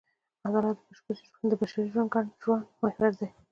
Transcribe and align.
عدالت 0.45 0.77
د 1.49 1.51
بشري 1.59 1.87
ګډ 2.13 2.25
ژوند 2.41 2.65
محور 2.81 3.11
دی. 3.19 3.29